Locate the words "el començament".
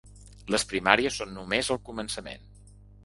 1.77-2.51